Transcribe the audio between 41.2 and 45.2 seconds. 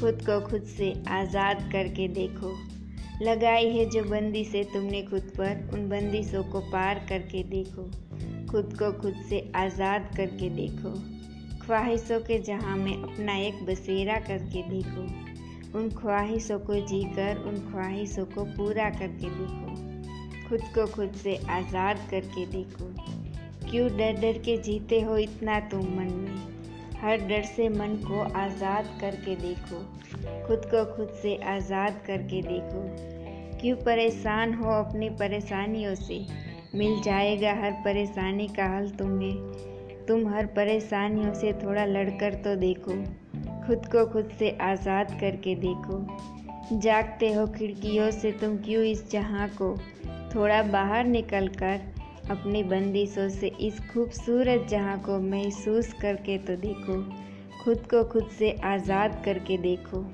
से थोड़ा लड़कर तो देखो, खुद को खुद से आज़ाद